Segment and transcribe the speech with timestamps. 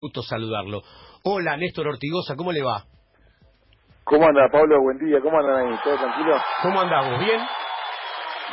[0.00, 0.82] gusto saludarlo.
[1.24, 2.84] Hola, Néstor Ortigosa, ¿cómo le va?
[4.04, 4.80] ¿Cómo anda, Pablo?
[4.80, 5.78] Buen día, ¿cómo andan ahí?
[5.82, 6.36] ¿Todo tranquilo?
[6.62, 7.18] ¿Cómo andamos?
[7.18, 7.40] ¿Bien?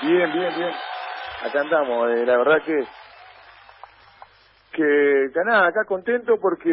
[0.01, 0.71] Bien, bien, bien.
[1.43, 2.79] Acá andamos, eh, la verdad que,
[4.71, 6.71] que, que nada, acá contento porque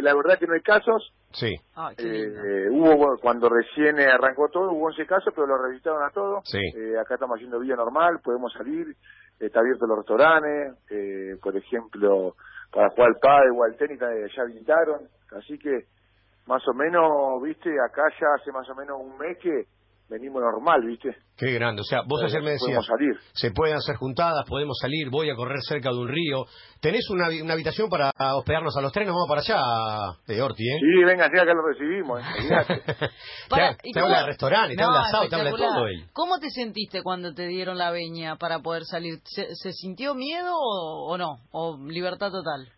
[0.00, 1.12] la verdad que no hay casos.
[1.32, 2.40] Sí, Ay, qué lindo.
[2.44, 6.44] Eh, hubo, cuando recién eh, arrancó todo, hubo 11 casos, pero lo revisaron a todos.
[6.44, 6.60] Sí.
[6.60, 8.86] Eh, acá estamos haciendo vida normal, podemos salir,
[9.40, 12.36] está abierto los restaurantes, eh, por ejemplo,
[12.72, 15.86] para jugar al pádel o al tenis ya habilitaron, así que
[16.46, 19.66] más o menos, viste, acá ya hace más o menos un mes que
[20.12, 21.16] venimos normal, viste.
[21.36, 21.80] qué grande.
[21.80, 23.16] O sea, vos Eh, ayer me decías, podemos salir.
[23.32, 26.44] se pueden hacer juntadas, podemos salir, voy a correr cerca de un río.
[26.80, 29.06] ¿Tenés una, habi- una habitación para hospedarnos a los tres?
[29.06, 30.78] Nos vamos para allá, de Orti, ¿eh?
[30.80, 32.24] Sí, venga, sí, acá lo recibimos, eh.
[33.48, 35.50] Para- te ¿y te cómo- habla de restaurantes, te No, habla de asado, te habla
[35.50, 36.04] de todo él.
[36.12, 39.14] ¿Cómo te sentiste cuando te dieron la veña para poder salir?
[39.24, 41.38] ¿Se, se sintió miedo o, o no?
[41.52, 42.68] ¿O libertad total?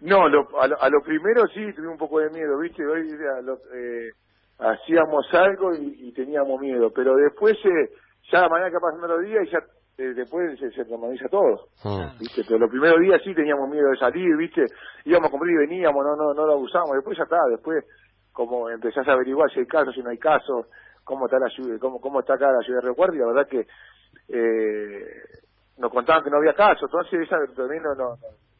[0.00, 2.86] No, lo- a, lo, a lo primero sí tuve un poco de miedo, ¿viste?
[2.86, 4.10] Hoy a lo- eh,
[4.58, 7.90] hacíamos algo y, y teníamos miedo, pero después eh,
[8.32, 9.58] ya la manera que pasan los días y ya
[9.98, 12.18] eh, después se, se normaliza todo, Mm.
[12.20, 12.42] ¿viste?
[12.46, 14.64] Pero los primeros días sí teníamos miedo de salir, ¿viste?
[15.04, 17.84] Íbamos a comprar y veníamos, no no no lo abusamos, después ya está, después
[18.32, 20.66] como empezás a averiguar si hay casos, si no hay casos,
[21.02, 23.26] cómo está la ciudad, cómo, cómo está acá la ciudad de Río Cuarto, y la
[23.26, 23.66] verdad que
[24.28, 25.04] eh,
[25.78, 28.16] nos contaban que no había casos, entonces esa también no, no, no,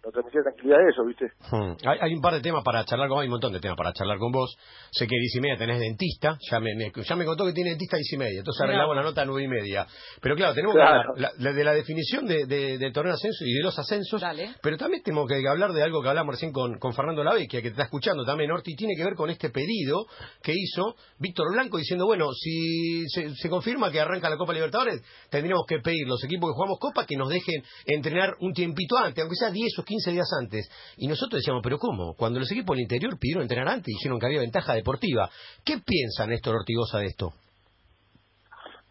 [0.09, 1.27] nos transmitía tranquilidad eso, ¿viste?
[1.51, 1.77] Hmm.
[1.87, 3.92] Hay, hay un par de temas para charlar con hay un montón de temas para
[3.92, 4.56] charlar con vos.
[4.91, 7.53] Sé que a 10 y media tenés dentista, ya me, me- ya me contó que
[7.53, 8.69] tiene dentista a 10 y media, entonces Mirá.
[8.73, 9.87] arreglamos la nota a 9 y media.
[10.23, 11.03] Pero claro, tenemos Claro.
[11.03, 13.78] que hablar la- de la definición de, de- del torneo de ascenso y de los
[13.78, 14.55] ascensos, Dale.
[14.62, 17.69] pero también tenemos que hablar de algo que hablamos recién con, con Fernando Lavecchia, que
[17.69, 20.06] te está escuchando también, Orti, tiene que ver con este pedido
[20.43, 25.03] que hizo Víctor Blanco diciendo, bueno, si se, se confirma que arranca la Copa Libertadores,
[25.31, 29.20] tendríamos que pedir los equipos que jugamos Copa que nos dejen entrenar un tiempito antes,
[29.22, 30.68] aunque sea 10 o 15 días antes.
[30.96, 32.14] Y nosotros decíamos, pero ¿cómo?
[32.14, 35.28] Cuando los equipos del interior pidieron entrenar antes, dijeron que había ventaja deportiva.
[35.64, 37.32] ¿Qué piensa Néstor Ortigosa de esto?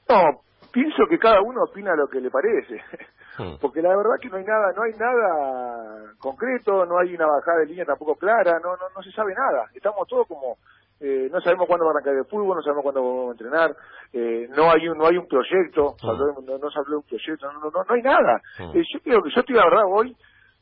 [0.09, 0.41] No,
[0.71, 2.81] pienso que cada uno opina lo que le parece.
[3.37, 3.57] Hmm.
[3.61, 7.59] Porque la verdad que no hay nada, no hay nada concreto, no hay una bajada
[7.59, 9.65] de línea tampoco clara, no, no, no se sabe nada.
[9.73, 10.57] Estamos todos como,
[10.99, 13.75] eh, no sabemos cuándo va a arrancar el fútbol, no sabemos cuándo vamos a entrenar,
[14.13, 17.03] eh, no hay un, no hay un proyecto, no, no, no se habló de un
[17.03, 18.41] proyecto, no, no, no, no hay nada.
[18.57, 18.77] Hmm.
[18.77, 20.15] Eh, yo creo que yo estoy la verdad hoy,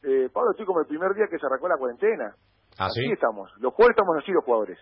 [0.06, 2.36] eh, Pablo, estoy como el primer día que se arrancó la cuarentena.
[2.78, 3.02] ¿Ah, sí?
[3.06, 4.80] Así estamos, los jugadores estamos así los jugadores.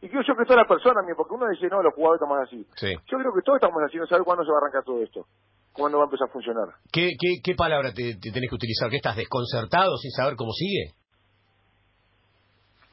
[0.00, 2.66] Y creo yo que todas las personas, porque uno dice, no, los jugadores estamos así.
[2.76, 2.92] Sí.
[3.06, 5.26] Yo creo que todos estamos así, no saber cuándo se va a arrancar todo esto,
[5.72, 6.68] cuándo va a empezar a funcionar.
[6.92, 8.90] ¿Qué, qué, qué palabra te, te tenés que utilizar?
[8.90, 10.92] ¿Que estás desconcertado sin saber cómo sigue?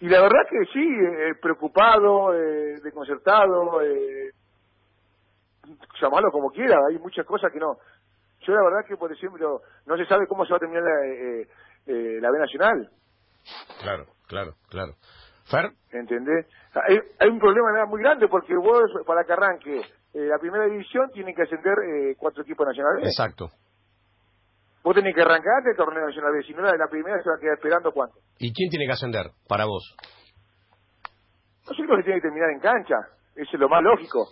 [0.01, 4.31] Y la verdad que sí, eh, preocupado, eh, desconcertado, eh,
[6.01, 7.77] llamarlo como quiera, hay muchas cosas que no.
[8.41, 11.05] Yo la verdad que, por ejemplo, no se sabe cómo se va a terminar la,
[11.05, 11.47] eh,
[11.87, 12.89] eh, la B Nacional,
[13.81, 14.93] Claro, claro, claro.
[15.45, 16.45] Fer, ¿entendés?
[16.73, 21.09] Hay, hay un problema muy grande porque vos, para que arranque eh, la primera división,
[21.11, 23.07] tienen que ascender eh, cuatro equipos nacionales.
[23.07, 23.49] exacto.
[24.83, 27.21] Vos tenés que arrancar antes del torneo nacional B, si no la de la primera
[27.21, 28.17] se va a quedar esperando cuánto.
[28.39, 29.95] ¿Y quién tiene que ascender para vos?
[31.67, 32.95] No sé que tiene que terminar en cancha,
[33.35, 34.25] eso es lo más lógico.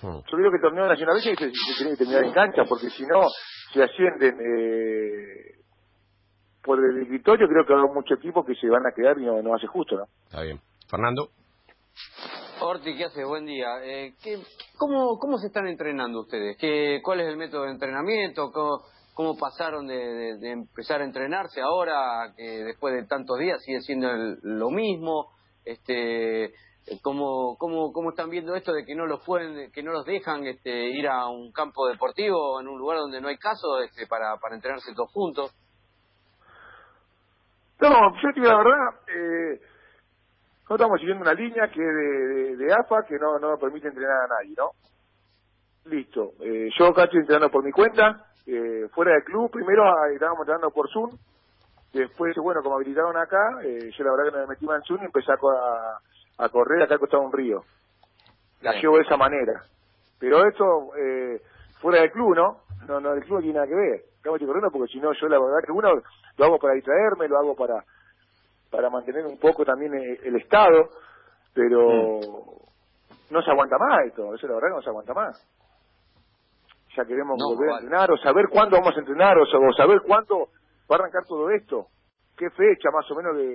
[0.00, 0.20] Hmm.
[0.24, 3.04] Yo creo que el torneo nacional se, se tiene que terminar en cancha, porque si
[3.04, 3.26] no,
[3.72, 5.61] se ascienden eh,
[6.62, 9.42] por el escritorio, creo que hay muchos equipos que se van a quedar y no,
[9.42, 10.04] no hace justo, ¿no?
[10.24, 10.60] Está bien.
[10.88, 11.28] Fernando.
[12.60, 13.26] Orti, ¿qué haces?
[13.26, 13.66] Buen día.
[13.82, 14.38] Eh, ¿qué,
[14.78, 16.56] cómo, ¿Cómo se están entrenando ustedes?
[16.58, 18.50] ¿Qué, ¿Cuál es el método de entrenamiento?
[18.52, 18.82] ¿Cómo,
[19.14, 23.80] cómo pasaron de, de- de empezar a entrenarse ahora que después de tantos días sigue
[23.80, 25.30] siendo el- lo mismo?
[25.64, 26.52] Este,
[27.02, 30.46] ¿cómo, cómo, ¿Cómo están viendo esto de que no los pueden, que no los dejan
[30.46, 34.36] este, ir a un campo deportivo en un lugar donde no hay caso este, para,
[34.38, 35.52] para entrenarse todos juntos?
[37.82, 39.60] No, yo te digo la verdad, eh,
[40.70, 44.22] no estamos siguiendo una línea que de, de, de AFA que no, no permite entrenar
[44.22, 44.70] a nadie, ¿no?
[45.90, 46.30] Listo.
[46.40, 50.42] Eh, yo acá estoy entrenando por mi cuenta, eh, fuera del club, primero ah, estábamos
[50.42, 51.10] entrenando por Zoom,
[51.92, 55.02] después, bueno, como habilitaron acá, eh, yo la verdad que me metí más en Zoom
[55.02, 57.64] y empecé a, a, correr acá al costado de un río.
[58.60, 59.64] La llevo de esa manera.
[60.20, 61.42] Pero esto, eh,
[61.80, 62.60] fuera del club, ¿no?
[62.86, 64.04] No, no, el club no tiene nada que ver.
[64.18, 66.00] Estamos corriendo porque si no, yo la verdad que uno
[66.36, 67.84] lo hago para distraerme, lo hago para
[68.70, 70.88] para mantener un poco también el, el estado,
[71.52, 71.88] pero
[73.30, 75.36] no se aguanta más esto, eso la verdad que no se aguanta más.
[76.96, 79.72] Ya queremos No, volver a entrenar, o saber cuándo vamos a entrenar, o, sa- o
[79.72, 80.48] saber cuándo
[80.90, 81.88] va a arrancar todo esto.
[82.36, 83.46] ¿Qué fecha más o menos de,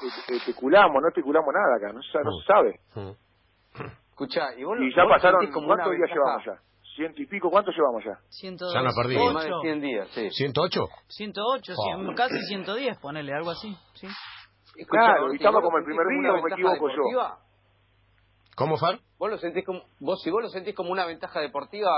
[0.00, 1.00] de- de- especulamos?
[1.02, 2.80] No especulamos nada acá, no se, no se sabe.
[2.94, 3.12] Hmm.
[4.10, 6.60] Escuchá, y vos, Y ya vos pasaron, ¿cuántos días llevamos ya?
[7.00, 8.12] Ciento y pico, ¿cuánto llevamos ya?
[8.28, 8.74] 102.
[8.74, 9.32] Ya no ha perdido.
[9.32, 10.28] Más de 100 días, sí.
[10.30, 10.86] ¿108?
[11.08, 11.82] 108, Oh.
[11.84, 13.74] cien- casi 110, ponele, algo así.
[13.94, 14.06] ¿sí?
[14.88, 17.36] Claro, y estamos ¿vos como el primer día, como ¿o me equivoco yo?
[18.56, 18.98] ¿Cómo, Far?
[19.18, 21.90] ¿Vos lo sentís como, vos, si vos lo sentís como una ventaja deportiva,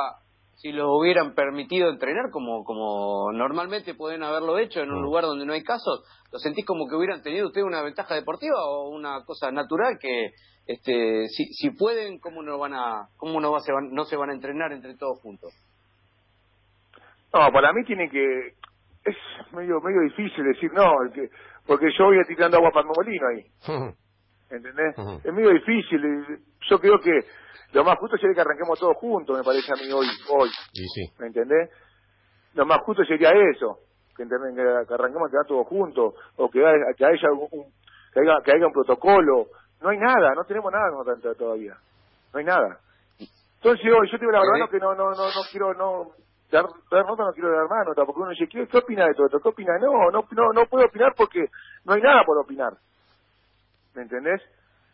[0.57, 5.05] si lo hubieran permitido entrenar como, como normalmente pueden haberlo hecho en un Mm.
[5.05, 8.55] lugar donde no hay casos, ¿lo sentís como que hubieran tenido ustedes una ventaja deportiva
[8.67, 10.31] o una cosa natural que,
[10.67, 14.17] este, si, si pueden, cómo no van a, cómo no, va, se van, no se
[14.17, 15.53] van a entrenar entre todos juntos?
[17.35, 18.55] No, para mí tiene que...
[19.05, 19.17] Es
[19.53, 20.93] medio medio difícil decir no,
[21.67, 23.95] porque yo voy a tirando agua para el molino ahí,
[24.57, 24.95] ¿entendés?
[25.25, 26.05] Es medio difícil.
[26.05, 26.39] eh,
[26.69, 27.13] Yo creo que
[27.73, 30.07] lo más justo sería que arranquemos todos juntos, me parece a mí hoy.
[30.29, 31.05] hoy sí.
[31.19, 31.71] ¿Me entendés?
[32.55, 33.79] Lo más justo sería eso,
[34.17, 37.49] que, que, que arranquemos a quedar todos juntos, o que, haya- que haya un,
[38.13, 39.47] que, haya, que haya un protocolo.
[39.81, 41.77] No hay nada, no tenemos nada nosotros todavía.
[42.33, 42.79] No hay nada.
[43.57, 46.11] Entonces hoy, yo te digo la verdad, no, que no, no, no, no quiero, no,
[46.51, 49.27] dar, dar nota no quiero dar nota, porque uno dice, ¿qué, qué opina de todo
[49.27, 49.41] esto?
[49.41, 49.79] ¿Qué opina?
[49.81, 51.47] No, no, no, no puedo opinar porque
[51.85, 52.73] no hay nada por opinar.
[53.95, 54.41] ¿Me entendés?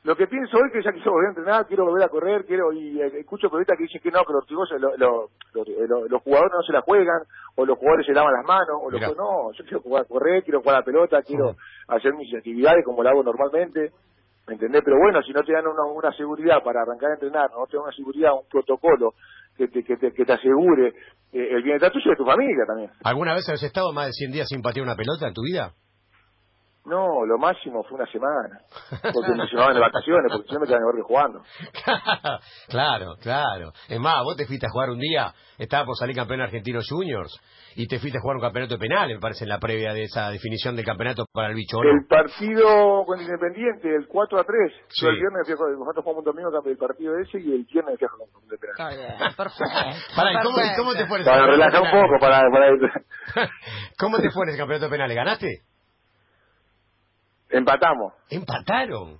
[0.04, 2.72] Lo que pienso hoy que ya quiero volver a entrenar, quiero volver a correr, quiero
[2.72, 6.08] y eh, escucho periodistas que dicen que no, que los ortigosos, lo- lo- lo- lo-
[6.08, 7.22] los jugadores no se la juegan,
[7.56, 9.08] o los jugadores se lavan las manos, o los Mirá.
[9.16, 11.56] no, yo quiero jugar a correr, quiero jugar a la pelota, quiero
[11.88, 13.90] hacer mis actividades como lo hago normalmente,
[14.46, 14.82] ¿me entendés?
[14.84, 17.76] Pero bueno, si no te dan una, una seguridad para arrancar a entrenar, no te
[17.76, 19.14] dan una seguridad, un protocolo
[19.56, 20.88] que te, que te, que te asegure
[21.32, 22.90] eh, el bienestar tuyo y de tu familia también.
[23.02, 25.72] ¿Alguna vez has estado más de 100 días sin patear una pelota en tu vida?
[26.88, 28.60] No, lo máximo fue una semana,
[29.12, 31.42] porque me llevaban de vacaciones, porque si no me quedaban en el barrio jugando.
[32.68, 33.72] claro, claro.
[33.88, 37.38] Es más, vos te fuiste a jugar un día, estaba por salir campeón argentino juniors,
[37.76, 40.04] y te fuiste a jugar un campeonato de penal, me parece, en la previa de
[40.04, 41.78] esa definición del campeonato para el bicho.
[41.82, 44.72] El partido con Independiente, el 4 a 3.
[44.88, 45.04] Sí.
[45.04, 47.64] Yo el viernes fui a jugar- nosotros jugamos un domingo del partido ese y el
[47.70, 48.74] viernes fui a jugar con de penal.
[48.74, 50.14] Está bien, perfecto.
[50.16, 53.48] Pará, ¿y cómo, te fue Para relajar un poco, para, para...
[53.98, 55.16] ¿Cómo te fue en ese campeonato de penales?
[55.16, 55.62] ¿Ganaste?
[57.50, 58.12] Empatamos.
[58.30, 59.18] Empataron.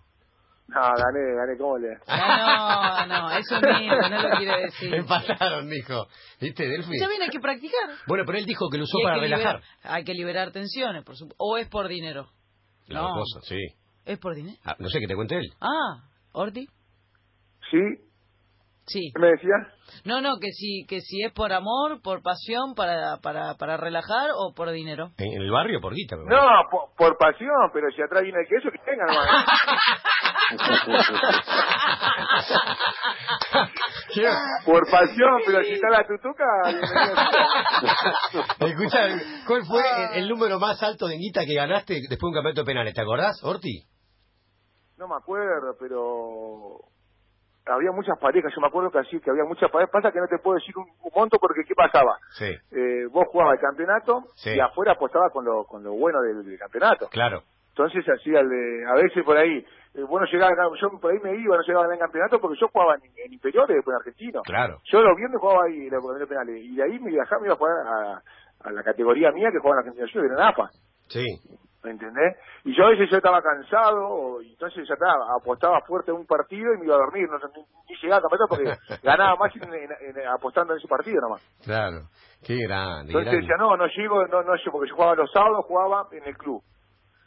[0.71, 1.89] No, gané, gané, ¿cómo le?
[2.07, 4.95] No, no, eso mismo, no lo quiere decir.
[4.95, 6.07] Empataron, dijo.
[6.41, 6.99] ¿Viste, Delphi?
[7.01, 7.89] Ya bien, hay que practicar.
[8.07, 9.57] Bueno, pero él dijo que lo usó para que relajar.
[9.61, 9.63] liberar-
[9.95, 11.37] hay que liberar tensiones, por supuesto.
[11.43, 12.29] O es por dinero.
[12.87, 13.09] Las No.
[13.09, 13.57] dos cosas, sí.
[14.05, 14.59] ¿Es por dinero?
[14.65, 15.51] Ah, no sé, que te cuente él.
[15.61, 16.67] Ah, ¿Orti?
[17.71, 17.79] ¿Sí?
[18.89, 19.13] Sí.
[19.15, 19.55] ¿Qué me decía?
[20.05, 24.31] No, no, que si, que si es por amor, por pasión, para, para, para relajar
[24.35, 25.11] o por dinero.
[25.19, 26.17] ¿En, el barrio por guita?
[26.17, 29.29] No, por, por pasión, pero si atrás viene el queso, que tenga nomás.
[34.65, 36.45] por pasión, pero si está la tutuca.
[38.67, 39.09] Escucha,
[39.47, 39.83] ¿cuál fue
[40.15, 42.95] el, el número más alto de guita que ganaste después de un campeonato de penales?
[42.95, 43.85] ¿Te acordás, Orti?
[44.97, 46.79] No me acuerdo, pero
[47.69, 50.27] había muchas parejas, yo me acuerdo que así, que había muchas parejas, pasa que no
[50.29, 52.19] te puedo decir un, un monto porque ¿qué pasaba?
[52.31, 54.51] Sí, Eh, vos jugabas el campeonato Sí.
[54.57, 57.09] y afuera apostabas con lo, con lo bueno del, del campeonato.
[57.11, 57.43] claro.
[57.71, 61.57] Entonces hacía de, a veces por ahí, eh, bueno, llegaba, yo por ahí me iba,
[61.57, 64.43] no llegaba a ganar el campeonato porque yo jugaba en, en inferiores después en argentino.
[64.43, 64.79] Claro.
[64.91, 67.55] Yo los viernes jugaba ahí en los penales y de ahí me viajaba, me iba
[67.55, 68.23] a jugar a,
[68.69, 70.71] a la categoría mía que jugaba en Argentina era en AFA.
[71.07, 71.25] Sí.
[71.89, 72.37] ¿Me entendés?
[72.65, 76.27] Y yo a veces yo estaba cansado, y entonces ya estaba, apostaba fuerte en un
[76.27, 79.57] partido y me iba a dormir, no, ni, ni llegaba a campeonato porque ganaba más
[79.57, 81.41] en- en- en- apostando en ese partido nomás.
[81.65, 82.03] Claro.
[82.45, 83.09] Qué grande.
[83.13, 83.37] Entonces grande.
[83.41, 86.37] decía, no, no llego, no, no llego, porque yo jugaba los sábados, jugaba en el
[86.37, 86.63] club.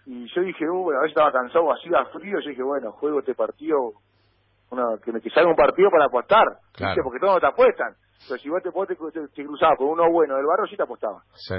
[0.05, 3.33] Y yo dije, uh, a veces estaba cansado, hacía frío, yo dije, bueno, juego este
[3.35, 3.93] partido,
[4.69, 7.01] una, que me que salga un partido para apostar, Claro.
[7.03, 7.93] porque todos te apuestan.
[8.27, 10.77] Pero si vos te, vos te, te- te cruzabas con uno bueno del barrio, sí
[10.77, 11.23] te apostaba.
[11.33, 11.55] Sí.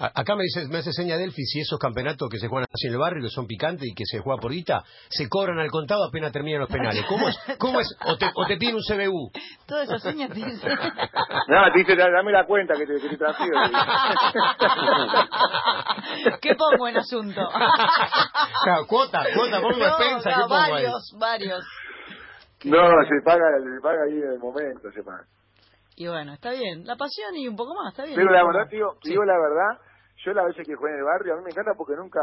[0.00, 2.86] A- Acá me dice, me hace seña Delphi si esos campeonatos que se juegan así
[2.86, 5.70] en el barrio, que son picantes y que se juega por guita, se cobran al
[5.70, 7.04] contado apenas terminan los penales.
[7.08, 7.36] ¿Cómo es?
[7.58, 7.88] ¿Cómo es?
[8.06, 9.30] ¿O te, o te piden un CBU?
[9.66, 10.78] Todas esas señas te dicen.
[11.48, 13.56] Te dice, dame la cuenta que te, que te transfiero.
[16.40, 17.40] ¿Qué pongo en asunto?
[18.64, 20.70] Claro, cuota, cuota, pongo No, expensa, no, ¿qué pongo ahí?
[20.72, 21.64] varios, varios.
[22.64, 25.24] no, se paga, se paga ahí en el momento, se paga.
[25.96, 26.84] Y bueno, está bien.
[26.86, 28.14] La pasión y un poco más, está bien.
[28.16, 29.10] Pero la verdad, tío, Sí.
[29.10, 29.80] digo la verdad,
[30.24, 32.20] yo las veces que jugué en el barrio, a mí me encanta porque nunca...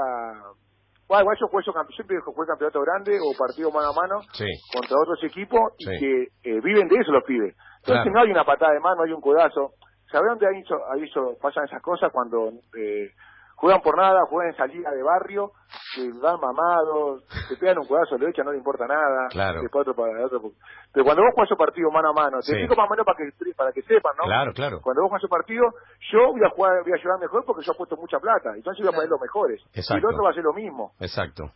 [1.08, 4.48] Bueno, igual yo jugué, campe- siempre jugué campeonato grande o partido mano a mano Sí.
[4.74, 7.56] contra otros equipos y que eh, viven de eso los pibes.
[7.86, 8.12] Entonces Claro.
[8.12, 9.74] no hay una patada de mano, hay un codazo.
[10.12, 13.10] ¿Sabés dónde hay eso, hay eso, pasan esas cosas cuando eh,
[13.56, 15.52] juegan por nada, juegan en salida de barrio,
[15.96, 19.28] que van mamados, te pegan un codazo, le echan, no le importa nada.
[19.30, 19.62] Claro.
[19.62, 20.42] Después otro para otro.
[20.94, 22.52] Pero cuando vos jugás esos partidos mano a mano, te Sí.
[22.54, 24.24] explico más o menos para que, para que sepan, ¿no?
[24.26, 24.80] Claro, claro.
[24.82, 25.74] Cuando vos jugás esos partidos,
[26.12, 28.94] yo voy a jugar, voy a mejor porque yo he puesto mucha plata, entonces voy
[28.94, 29.62] a poner los mejores.
[29.62, 30.08] Y el Exacto.
[30.08, 30.92] otro va a hacer lo mismo.
[31.00, 31.52] Exacto.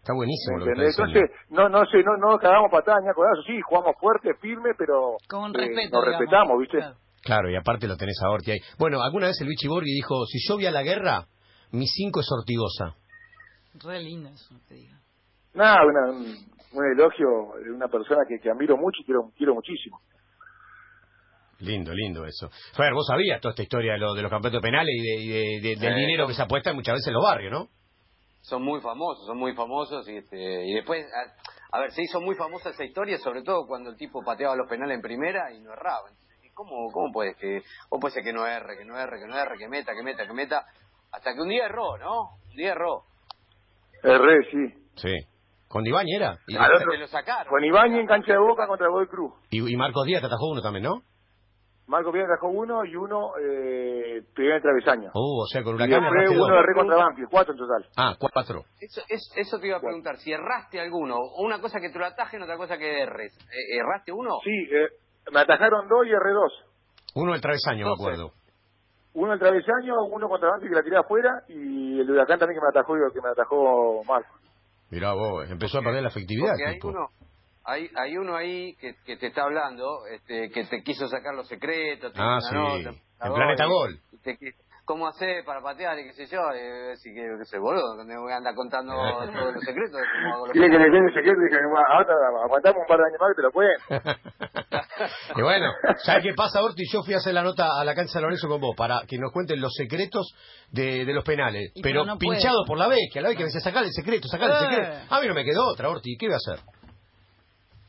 [0.00, 1.04] Está buenísimo ¿Me lo que está.
[1.04, 4.70] Entonces, no, no sé, no, no cagamos patadas ni a codazos, sí, jugamos fuerte, firme,
[4.76, 5.96] pero Con eh, respeto.
[5.96, 6.06] nos digamos.
[6.06, 6.78] respetamos, ¿viste?
[6.78, 6.96] Claro.
[7.22, 8.58] Claro, y aparte lo tenés a Orti ahí.
[8.78, 11.26] Bueno, alguna vez el Vichy Borghi dijo, si yo voy a la guerra,
[11.72, 12.96] mi cinco es Ortigosa.
[13.74, 14.98] Re lindo eso que diga.
[15.54, 16.26] Nada, una- un,
[16.72, 17.26] un elogio
[17.62, 20.00] de una persona que, que admiro mucho y quiero, quiero muchísimo.
[21.60, 22.48] Lindo, lindo eso.
[22.74, 25.28] Fer, vos sabías toda esta historia de, lo- de los campeonatos penales y, de, y
[25.28, 27.68] de- de- del dinero que se apuesta muchas veces en los barrios, ¿no?
[28.40, 32.18] Son muy famosos, son muy famosos y, este, y después, a, a ver, se hizo
[32.22, 35.60] muy famosa esa historia, sobre todo cuando el tipo pateaba los penales en primera y
[35.60, 36.08] no erraba.
[36.60, 39.26] ¿Y ¿Cómo, cómo puedes que, cómo puede ser que no erre, que no erre, que
[39.26, 40.64] no erre, que meta, que meta, que meta?
[41.12, 42.36] Hasta que un día erró, ¿no?
[42.50, 43.02] Un día erró.
[44.02, 44.74] Erré, sí.
[44.96, 45.16] Sí.
[45.68, 46.36] Con Dibañi era.
[46.48, 47.48] Y, Al otro- lo sacaron.
[47.48, 49.32] Con Ibañez en cancha de Boca contra Godoy Cruz.
[49.50, 51.02] y- y Marcos Díaz te atajó uno también, ¿no?
[51.86, 55.10] Marco Pérez trajo uno y uno eh, pegó en el travesaño.
[55.12, 57.86] Uh, o sea, con Huracán erraste uno re contra Banfield, cuatro en total.
[57.96, 58.62] Ah, cuatro.
[58.80, 62.06] Eso, es- eso te iba a preguntar, si erraste alguno, una cosa que te lo
[62.06, 63.36] atajen, otra cosa que erres.
[63.50, 64.38] Eh, ¿Erraste uno?
[64.44, 64.88] Sí, eh,
[65.32, 66.52] me atajaron dos y erré dos.
[67.14, 68.32] Uno del travesaño, me acuerdo.
[69.14, 72.60] Uno el travesaño, uno contra Banfield que la tiré afuera y el de Huracán también
[72.60, 74.34] que me atajó que me atajó Marco.
[74.90, 77.08] Mirá vos, empezó a perder la efectividad el hay uno,
[77.64, 81.48] hay, hay uno ahí que, que te está hablando, este, que te quiso sacar los
[81.48, 82.12] secretos.
[82.12, 82.54] te Ah, sí.
[82.54, 83.98] nota, En Planeta Gol.
[84.12, 86.40] y te qui- ¿Cómo hacer para patear y qué sé yo?
[86.54, 88.92] Y, si que, qué sé, boludo, que me voy a andar contando
[89.38, 89.92] todos los secretos.
[89.92, 91.58] de cómo hago los Quiere que le el secreto y dije,
[91.88, 93.78] ahora aguantamos un par de años más que te lo pueden.
[95.36, 95.66] y bueno,
[96.04, 96.82] ¿sabes qué pasa, Orti?
[96.92, 99.18] Yo fui a hacer la nota a la cancha de Lorenzo con vos para que
[99.18, 100.32] nos cuenten los secretos
[100.70, 101.70] de, de los penales.
[101.74, 102.38] Y pero no puede.
[102.38, 104.70] pinchado por la vecchia, la vecchia me decía, sacar el secreto, sacar el Eh.
[104.76, 105.14] secreto.
[105.14, 106.64] A mí no me quedó otra, Orti, ¿qué iba a hacer?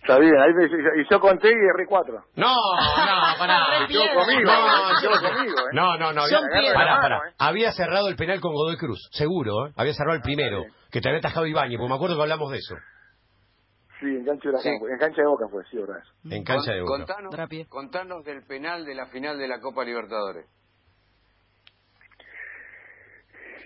[0.02, 2.24] Está bien, ahí me, y yo conté y erré cuatro.
[2.36, 3.86] No, no, pará.
[3.90, 5.30] Yo conmigo, No, yo no.
[5.30, 5.70] conmigo, ¿eh?
[5.74, 6.24] No, no, no.
[6.24, 7.18] Había, pará, Mano, pará.
[7.30, 7.34] ¿eh?
[7.38, 9.74] Había cerrado el penal con Godoy Cruz, seguro, ¿eh?
[9.78, 10.70] Había cerrado el primero, sí.
[10.92, 12.76] que te había atajado Ibañez, porque me acuerdo que hablamos de eso.
[14.00, 14.70] Sí, en cancha de Sí.
[14.70, 16.02] en cancha de Boca fue, sí, verdad.
[16.26, 17.06] En cancha de Boca.
[17.06, 17.36] Contanos,
[17.70, 20.48] contanos del penal de la final de la Copa Libertadores.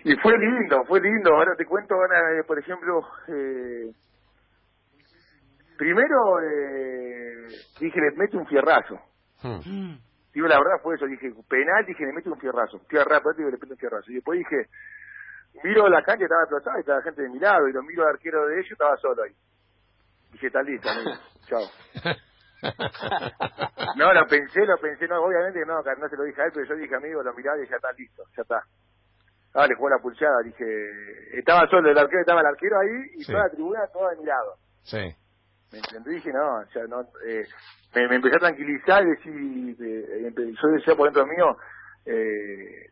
[0.04, 1.34] Y fue lindo, fue lindo.
[1.34, 3.00] Ahora te cuento, ahora, eh, por ejemplo,
[3.30, 3.92] eh,
[5.78, 7.48] primero eh,
[7.80, 9.00] dije, le mete un fierrazo.
[9.42, 9.60] Hmm.
[9.66, 10.00] Mm.
[10.34, 11.06] Digo, la verdad fue eso.
[11.06, 12.80] Dije, penal, dije, le mete un fierrazo.
[12.90, 14.12] Fierrazo, digo, le mete un fierrazo.
[14.12, 14.68] Y después dije,
[15.64, 18.46] miro la cancha, estaba y estaba gente de mi lado, y lo miro al arquero
[18.48, 19.34] de ellos, estaba solo ahí.
[20.32, 21.12] Dije, está listo, amigo.
[21.48, 21.62] Chao.
[23.96, 26.66] No, lo pensé, lo pensé, no, obviamente no, no se lo dije a él, pero
[26.66, 28.64] yo dije, amigo, lo miraba y ya está listo, ya está.
[29.54, 30.66] Ah, le jugó la pulsada, dije,
[31.38, 33.32] estaba solo el arquero, estaba el arquero ahí y Sí.
[33.32, 34.56] toda la tribuna toda de mi lado.
[34.84, 35.16] Sí.
[35.72, 36.12] ¿Me entendí?
[36.12, 37.48] Dije, no, o sea, no, eh,
[37.96, 39.34] me, me empecé a tranquilizar y decir,
[39.82, 41.58] eh, empe- yo decía por dentro mío,
[42.06, 42.90] eh,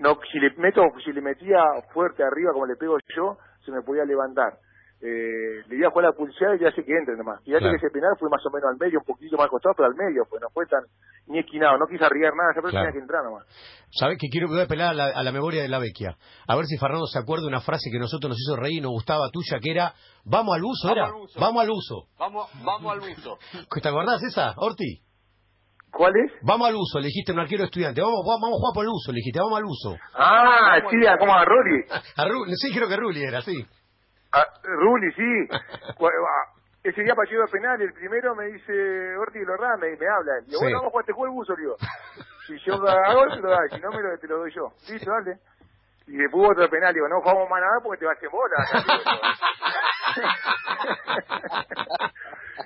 [0.00, 1.62] no, si le meto, si le metía
[1.92, 4.58] fuerte arriba como le pego yo, se me podía levantar.
[5.06, 7.36] Eh, le di a jugar la pulsada y ya sé que entre nomás.
[7.44, 7.76] Fíjate Claro.
[7.76, 9.94] que ese penal fue más o menos al medio, un poquito más costado, pero al
[9.94, 10.80] medio, pues no fue tan
[11.26, 12.86] ni esquinado, no quise arriesgar nada, persona Claro.
[12.88, 13.44] tenía que entrar nomás.
[13.92, 16.16] ¿Sabes que quiero que voy a apelar a la, a la memoria de la vecchia?
[16.48, 18.78] A ver si Fernando se acuerda de una frase que a nosotros nos hizo reír
[18.78, 19.92] y nos gustaba tuya, que era,
[20.24, 21.36] vamos al uso, Vamos era, al uso.
[21.40, 21.96] vamos al uso.
[22.18, 23.38] Vamos, vamos al uso.
[23.82, 25.04] ¿Te acordás esa, Orti?
[25.92, 26.32] ¿Cuál es?
[26.42, 28.84] Vamos al uso, le dijiste a un arquero estudiante, vamos, vamos, vamos a jugar por
[28.84, 29.96] el uso, le dijiste, vamos al uso.
[30.14, 31.84] Ah, sí, a- como a Rory.
[32.16, 33.54] A Ru- sí, creo que Rulli era, sí.
[34.34, 35.48] Ah, Rulli, sí.
[36.00, 36.44] Ah,
[36.82, 40.32] Ese día para llevar penal, el primero me dice Orti lo me, me habla.
[40.42, 40.64] Y digo, Sí.
[40.64, 41.76] bueno, vamos a jugar este juego el buzo, le digo.
[42.46, 44.68] Si yo hago, te lo da, si no, me lo, te lo doy yo.
[44.90, 45.38] Listo, dale.
[46.06, 48.54] Y después hubo otro penal, digo, no jugamos más nada porque te vas en bola.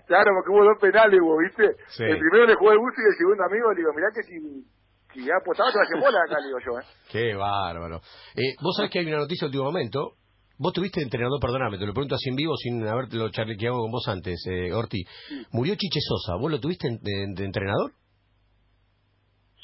[0.07, 1.77] claro, porque hubo dos penales, hubo, ¿viste?
[1.89, 2.03] Sí.
[2.05, 4.41] El primero le jugó el buzo y el segundo amigo, le digo, mirá que si,
[5.13, 6.85] si ya apostaba te vas en bola acá, le digo yo, ¿eh?
[7.13, 8.01] Qué bárbaro.
[8.35, 10.15] Eh, Vos sabés que hay una noticia de último momento.
[10.59, 14.07] Vos tuviste entrenador, perdóname, te lo pregunto así en vivo sin haberlo charlequeado con vos
[14.09, 15.05] antes, eh, Orti.
[15.53, 17.93] Murió Chiche Sosa, ¿vos lo tuviste en- de, de entrenador?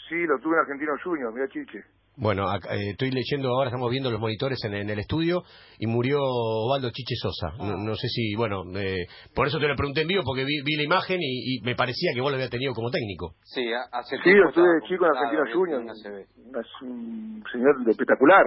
[0.09, 1.81] Sí, lo tuve en Argentino Junior, mirá Chiche.
[2.17, 5.43] Bueno, acá, eh, estoy leyendo ahora, estamos viendo los monitores en, en el estudio
[5.81, 7.57] y murió Osvaldo Chiche Sosa.
[7.59, 10.63] No, no sé si, bueno, eh, por eso te lo pregunté en vivo porque vi,
[10.65, 13.35] vi la imagen y, y me parecía que vos lo habías tenido como técnico.
[13.43, 15.81] Sí, ha- hace Sí, tiempo lo tuve de chico en Argentino Junior.
[15.83, 16.61] en ACB.
[16.61, 18.45] Es un señor espectacular.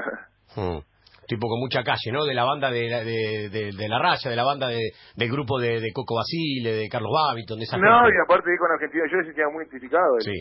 [0.55, 0.79] Hmm.
[1.27, 2.23] Tipo con mucha calle, ¿no?
[2.25, 5.29] De la banda de, la- de, de- de la raya, de la banda de, del
[5.29, 8.15] grupo de, de Coco Basile, de Carlos Babiton, de esa No, gente.
[8.15, 10.15] y aparte de con Argentina yo se queda muy identificado.
[10.15, 10.39] el Sí,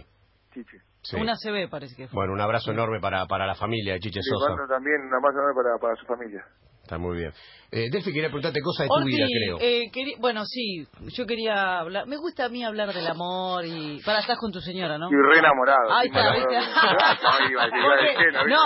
[0.54, 0.78] Chiche.
[1.02, 1.16] sí.
[1.20, 2.14] Una CB parece que fue.
[2.16, 4.54] Bueno, un abrazo enorme para, para la familia de Chiche Sosa.
[4.68, 6.44] también una más enorme para, para su familia.
[6.86, 7.32] Está muy bien.
[7.72, 9.58] Eh, Delphi quería preguntarte cosas de tu vida, creo.
[9.60, 12.06] eh, querí- bueno, sí, yo quería hablar.
[12.06, 14.00] Me gusta a mí hablar del amor y.
[14.04, 15.06] Para, estás con tu señora, ¿no?
[15.06, 15.92] Estoy re enamorado.
[15.92, 16.48] Ahí está, enamorado.
[17.50, 17.50] ¿viste?
[17.50, 18.56] Iba a decir, iba a decir, Porque- no,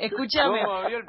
[0.00, 0.62] escúchame.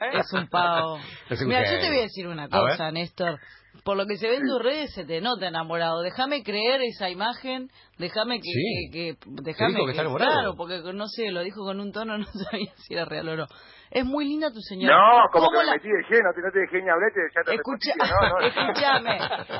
[0.00, 0.18] Eh.
[0.20, 0.98] Es un pavo.
[1.46, 3.40] Mira, yo te voy a decir una cosa, Néstor.
[3.84, 6.00] Por lo que se ve en tus redes se te nota enamorado.
[6.02, 7.68] Déjame creer esa imagen,
[7.98, 8.50] déjame que...
[8.50, 8.90] Sí.
[8.92, 10.32] que, que- déjame dijo que está enamorado.
[10.32, 13.36] Claro, porque no sé, lo dijo con un tono, no sabía si era real o
[13.36, 13.46] no.
[13.90, 14.96] Es muy linda tu señora.
[14.96, 17.20] No, como ¿Cómo que me la- metí de lleno, no te dejé ni hablar, te-
[17.34, 18.40] ya te Escucha, no, no.
[18.46, 19.18] escúchame.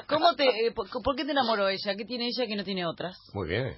[0.08, 1.94] ¿Cómo te, eh, por, por qué te enamoró ella?
[1.96, 3.16] ¿Qué tiene ella que no tiene otras?
[3.34, 3.74] Muy bien.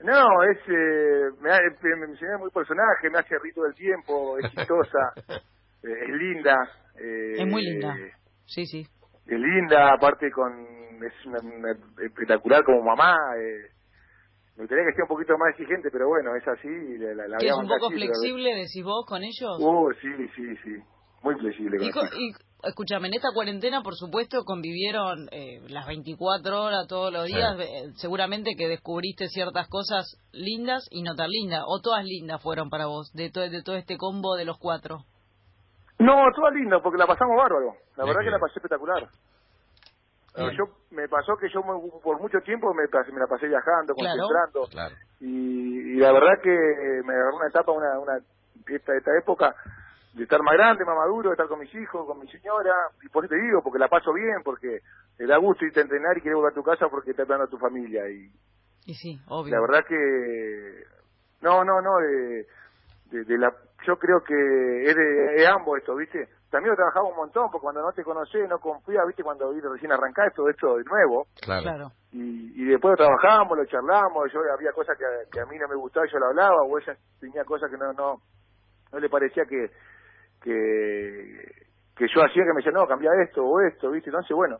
[0.00, 3.74] No, es, eh, me, ha- me, me enseñó muy personaje, me hace reír todo el
[3.74, 6.54] tiempo, es chistosa, eh, es linda.
[6.94, 7.94] eh, Es muy linda.
[8.48, 8.80] Sí, sí.
[9.26, 10.50] Es linda, aparte con
[11.04, 11.70] es una, una
[12.04, 13.14] espectacular como mamá.
[13.38, 13.70] Eh,
[14.56, 16.68] me gustaría que sea un poquito más exigente, pero bueno, es así.
[16.98, 19.56] La, la, la Que es un poco así, pero- flexible, decís vos, con ellos.
[19.60, 20.70] Uh, sí, sí, sí.
[21.22, 21.76] Muy flexible.
[21.78, 22.16] con Y, la co- chica.
[22.18, 27.34] y, escúchame, en esta cuarentena, por supuesto, convivieron eh, las 24 horas todos los Sí.
[27.36, 27.54] días.
[27.60, 32.70] eh, seguramente que descubriste ciertas cosas lindas y no tan lindas, o todas lindas fueron
[32.70, 35.04] para vos, de, to- de todo este combo de los cuatro.
[35.98, 37.74] No, todo lindo, porque la pasamos bárbaro.
[37.96, 39.08] La verdad que la pasé espectacular.
[40.36, 40.50] Bien.
[40.56, 41.60] Yo Me pasó que yo
[42.02, 44.16] por mucho tiempo me, me la pasé viajando, Claro.
[44.22, 44.68] concentrando.
[44.70, 44.94] Claro.
[45.20, 46.50] Y, y la verdad que
[47.04, 48.18] me agarró una etapa, una, una
[48.68, 49.54] esta, esta época
[50.14, 52.72] de estar más grande, más maduro, de estar con mis hijos, con mi señora.
[53.02, 54.80] Y por eso te digo, porque la paso bien, porque
[55.16, 57.46] te da gusto irte a entrenar y querer volver a tu casa porque estás esperando
[57.46, 58.08] a tu familia.
[58.08, 58.30] Y
[58.86, 59.52] Y sí, obvio.
[59.54, 60.84] la verdad que...
[61.40, 62.46] No, no, no, de,
[63.10, 63.52] de, de la,
[63.86, 64.34] yo creo que
[64.90, 66.28] es de, es ambos esto, ¿viste?
[66.50, 69.22] También lo trabajaba un montón, porque cuando no te conocés, no confías, ¿viste?
[69.22, 71.62] Cuando viste recién arrancás todo esto de nuevo, Claro.
[71.62, 71.88] Claro.
[72.12, 75.56] y, y después lo trabajamos, lo charlamos, yo había cosas que, a- que a mí
[75.58, 78.16] no me gustaban, yo lo hablaba, o ella tenía cosas que no no
[78.92, 79.70] no le parecía que
[80.42, 81.52] que,
[81.96, 84.10] que yo hacía que me decía, no, cambia esto o esto, ¿viste?
[84.10, 84.58] Entonces, bueno,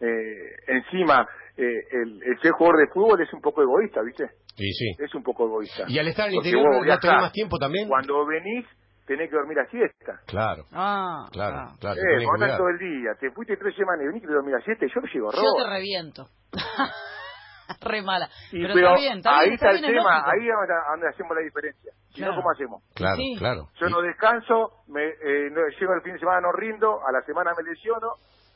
[0.00, 4.30] eh, encima, eh, el, el ser jugador de fútbol es un poco egoísta, ¿viste?
[4.56, 4.96] Y sí.
[4.98, 5.84] Es un poco egoísta.
[5.88, 7.88] Y al estar en el Porque interior, vos ¿no tenés más tiempo también?
[7.88, 8.66] Cuando venís,
[9.06, 10.20] tenés que dormir a siesta.
[10.26, 11.76] Claro, Ah, claro, ah.
[11.78, 11.96] claro.
[12.00, 14.86] Eh, que todo el día, te fuiste tres semanas y venís que dormir a siesta
[14.86, 15.62] y yo me llego Yo robo.
[15.64, 16.28] te reviento.
[17.80, 18.28] Re mala.
[18.52, 20.30] Y pero, pero está bien, está ahí bien, está el bien, tema, lógico.
[20.30, 21.92] ahí es donde, donde hacemos la diferencia.
[22.10, 22.32] Si Claro.
[22.32, 22.82] no, ¿cómo hacemos?
[22.94, 23.34] Claro, Sí.
[23.38, 23.68] claro.
[23.80, 27.22] Yo no descanso, me, eh, no- llego el fin de semana, no rindo, a la
[27.26, 28.08] semana me lesiono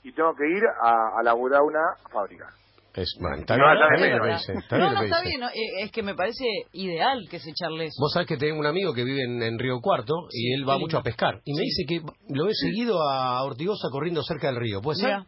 [0.05, 2.47] y tengo que ir a, a laburar una fábrica.
[2.95, 4.39] Es, bueno, está No, bien, está está bien, bien lo que ¿verdad?
[4.41, 4.53] dice.
[4.59, 5.29] Está no, bien lo no, que está dice.
[5.29, 5.41] bien.
[5.41, 5.49] no,
[5.85, 7.97] Es que me parece ideal que se charle eso.
[8.01, 10.69] Vos sabés que tengo un amigo que vive en, en Río Cuarto y Sí, él
[10.69, 11.41] va mucho a pescar.
[11.45, 12.01] Y me dice que
[12.35, 14.81] lo he seguido a Ortigosa corriendo cerca del río.
[14.81, 15.19] ¿Puede ser?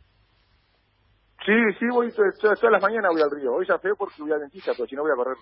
[1.45, 3.53] Sí, sí, voy to- to- todas, las mañanas voy al río.
[3.55, 5.37] Hoy ya feo porque voy al dentista, pero si no voy a correr.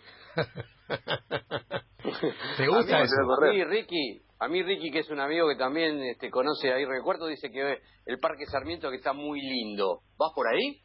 [2.56, 3.14] ¿Te gusta A mí eso?
[3.33, 6.85] A mí, Ricky, a mí Ricky, que es un amigo que también este, conoce ahí
[6.87, 10.00] Río Cuarto, dice que el Parque Sarmiento que está muy lindo.
[10.18, 10.80] ¿Vas por ahí?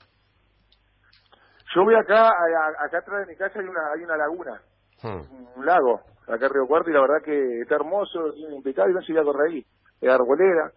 [1.73, 4.61] Yo voy acá, a- acá atrás de mi casa hay una, hay una laguna,
[5.01, 5.57] Hmm.
[5.59, 8.95] un lago, acá en Río Cuarto, y la verdad que está hermoso, tiene impecable, y
[8.95, 9.65] no se voy a correr ahí.
[10.01, 10.71] Es arboleda,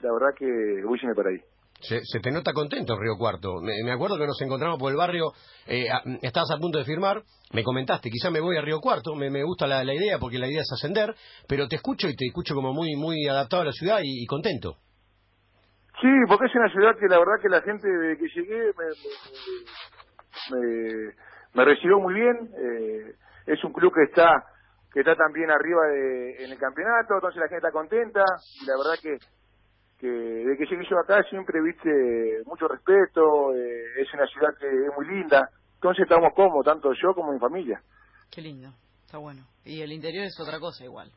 [0.00, 1.40] la verdad que a para ahí.
[1.80, 3.60] Se, se te nota contento en Río Cuarto.
[3.60, 5.32] Me, me acuerdo que nos encontramos por el barrio,
[5.66, 7.22] eh, a- estabas a punto de firmar,
[7.52, 10.38] me comentaste, quizá me voy a Río Cuarto, me, me gusta la, la idea porque
[10.38, 11.14] la idea es ascender,
[11.48, 14.26] pero te escucho y te escucho como muy muy adaptado a la ciudad y, y
[14.26, 14.76] contento.
[16.00, 18.84] Sí, porque es una ciudad que la verdad que la gente desde que llegué me,
[20.50, 21.12] me,
[21.54, 22.50] me- recibió muy bien.
[22.56, 23.14] eh,
[23.46, 24.44] es un club que está
[24.92, 28.24] que está también arriba de- en el campeonato, entonces la gente está contenta.
[28.62, 29.18] Y la verdad que,
[30.00, 33.54] que desde que llegué yo acá siempre viste mucho respeto.
[33.54, 35.50] eh, es una ciudad que es muy linda.
[35.74, 37.80] Entonces estamos cómodos, tanto yo como mi familia.
[38.30, 38.70] qué lindo.
[39.04, 39.42] Está bueno.
[39.64, 41.10] Y el interior es otra cosa igual.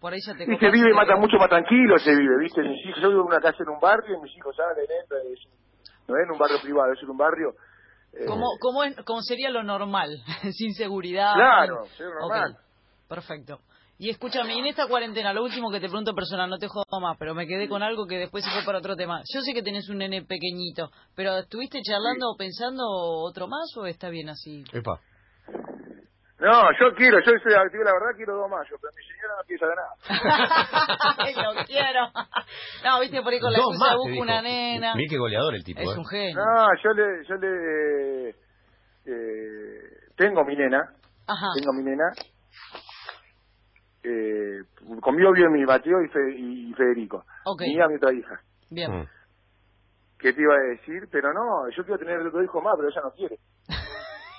[0.00, 1.18] Por ahí ya te Y se vive quedas.
[1.18, 2.62] mucho más tranquilo, se vive, ¿viste?
[2.62, 5.20] Mis hijos, yo vivo en una casa en un barrio y mis hijos salen, entran,
[6.06, 7.54] no es en un barrio privado, es en un barrio...
[8.12, 10.10] eh, Como, como, es- como sería lo normal,
[10.52, 11.34] sin seguridad.
[11.34, 12.56] Claro, sin- sí, normal.
[13.08, 13.60] Perfecto.
[14.00, 17.00] Y escúchame, y en esta cuarentena, lo último que te pregunto personal, no te jodo
[17.00, 19.22] más, pero me quedé con algo que después se fue para otro tema.
[19.34, 23.86] Yo sé que tenés un nene pequeñito, pero ¿estuviste charlando o pensando otro más o
[23.86, 24.62] está bien así?
[24.72, 25.00] Epa.
[26.40, 29.34] No, yo quiero, yo soy, te digo la verdad, quiero dos mayos, pero mi señora
[29.36, 31.52] no quiere nada.
[31.54, 32.02] lo quiero.
[32.84, 34.22] No, viste, por ahí con la Dos más, dijo.
[34.22, 34.94] una nena.
[34.94, 35.98] Mirá qué goleador el tipo, Es ¿eh?
[35.98, 36.36] un genio.
[36.36, 38.28] No, yo le, yo le,
[39.06, 40.78] eh, tengo mi nena,
[41.26, 41.46] Ajá.
[41.58, 42.04] tengo mi nena,
[44.04, 44.60] eh,
[45.00, 47.62] conmigo vive mi Mateo y, Fe- y Federico, Ok.
[47.62, 48.40] mi hija, mi otra hija.
[48.70, 48.92] Bien.
[48.92, 49.08] Mm.
[50.20, 51.08] ¿Qué te iba a decir?
[51.10, 53.36] Pero no, yo quiero tener otro hijo más, pero ella no quiere.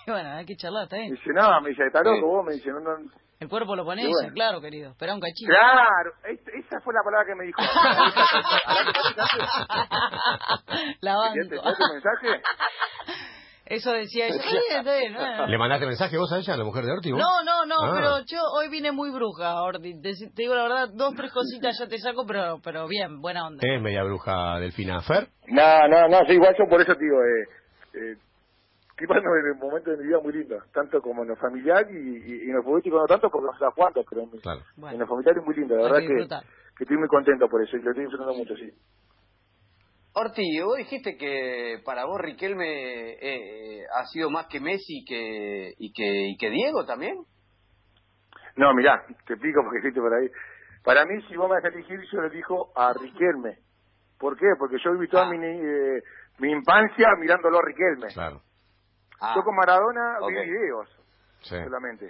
[0.14, 1.14] Bueno, hay que charlar, está Me bien.
[1.16, 2.06] dice, no, me dice, está Sí.
[2.10, 2.96] loco vos, me dice, no, no,
[3.40, 4.34] El cuerpo lo pone ella, bueno.
[4.34, 4.92] claro, querido.
[4.92, 5.50] Espera un cachito.
[5.52, 7.62] Claro, es- esa fue la palabra que me dijo.
[11.02, 11.36] La banco.
[11.42, 12.42] ¿Entendiste el mensaje?
[13.66, 14.38] Eso decía ella.
[14.42, 15.48] Bien, está bien, no, no.
[15.48, 17.12] ¿Le mandaste mensaje vos a ella, a la mujer de Orti?
[17.12, 17.22] vos?
[17.22, 17.92] No, no, no, Ah.
[17.96, 20.02] pero yo hoy vine muy bruja, Orti.
[20.02, 23.46] Te, te digo la verdad, dos, tres cositas ya te saco, pero pero bien, buena
[23.46, 23.60] onda.
[23.62, 25.02] Es media bruja Delfina.
[25.02, 25.28] ¿Fer?
[25.50, 27.46] No, no, no, sí, igual yo por eso te digo, eh,
[27.94, 28.16] eh,
[29.04, 32.46] en un momento de mi vida muy lindo, tanto como en lo familiar y, y,
[32.46, 34.62] y en lo futbolístico no tanto porque no sé a cuánto, pero en, mi- Claro.
[34.76, 34.94] Bueno.
[34.96, 36.46] en lo familiar es muy lindo, la Hay verdad que
[36.78, 38.72] que, estoy muy contento por eso y lo estoy disfrutando mucho, sí.
[40.14, 42.66] Orti, vos dijiste que para vos Riquelme
[43.22, 47.24] eh, ha sido más que Messi que, y, que, y que Diego también.
[48.56, 50.28] No, mirá, te explico porque dijiste por ahí.
[50.84, 53.60] Para mí, si vos me vas a elegir, yo le elijo a Riquelme.
[54.18, 54.48] ¿Por qué?
[54.58, 55.30] Porque yo viví toda Ah.
[55.30, 56.04] mi, eh,
[56.40, 58.08] mi infancia mirándolo a Riquelme.
[58.14, 58.42] Claro.
[59.22, 60.44] Ah, Yo con Maradona vi ok.
[60.46, 60.90] videos
[61.42, 61.56] Sí.
[61.64, 62.10] solamente.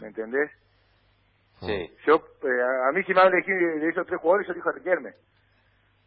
[0.00, 0.50] ¿Me entendés?
[1.60, 1.90] sí.
[2.06, 4.52] Yo, eh, a mí si me van a elegir de, de esos tres jugadores, yo
[4.52, 5.10] elijo a Riquelme.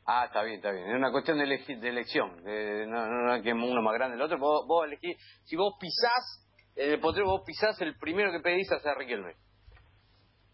[0.06, 0.88] Ah, está bien, está bien.
[0.90, 2.44] Es una cuestión de, de elección.
[2.44, 4.38] De, no, no, que uno más grande el otro.
[4.38, 8.72] Vos, vos elegís, si vos pisás, en el potrero vos pisás, el primero que pedís
[8.72, 9.34] a ser Riquelme.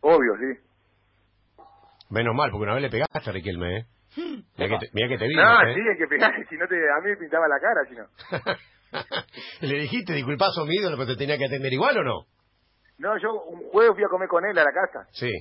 [0.01, 1.63] Obvio, sí.
[2.09, 3.85] Menos mal, porque una vez le pegaste a Riquelme, ¿eh?
[4.57, 5.73] Mira que, te, mirá que te vimos, No, ¿eh?
[5.73, 8.05] sí, hay que pegar, si no te, a mí me pintaba la cara, si no.
[9.61, 12.25] ¿Le dijiste, disculpa, sos mi ídolo, pero te tenía que atender igual o no?
[12.97, 15.07] No, yo un jueves fui a comer con él a la casa.
[15.11, 15.31] Sí.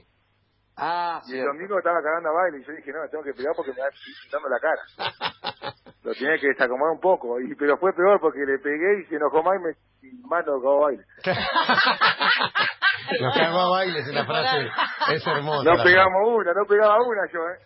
[0.76, 3.52] Ah, Y el domingo estaba cagando a baile y yo dije, no, tengo que pegar
[3.54, 3.88] porque me va
[4.22, 5.74] pintando la cara.
[6.02, 9.16] Lo tenía que desacomodar un poco, y pero fue peor porque le pegué y se
[9.16, 9.72] enojó más y me
[10.08, 11.04] y más lo cagó a baile.
[13.20, 14.68] Nos cagó a bailes en la frase.
[15.14, 15.70] Es hermosa.
[15.70, 17.58] No pegamos una, no pegaba una yo, ¿eh?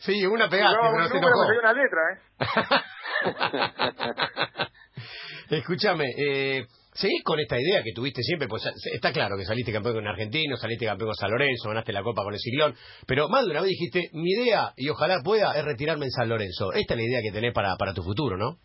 [0.00, 1.58] Sí, una pegaste, Pegaba pero un se enojó.
[1.60, 2.18] una letra, ¿eh?
[5.50, 9.96] Escúchame, eh, seguís con esta idea que tuviste siempre, pues está claro que saliste campeón
[9.96, 12.74] con Argentino, saliste campeón con San Lorenzo, ganaste la Copa con el Ciclón,
[13.06, 16.28] pero más de una vez dijiste, mi idea, y ojalá pueda, es retirarme en San
[16.28, 16.72] Lorenzo.
[16.72, 18.58] Esta es la idea que tenés para, para tu futuro, ¿no?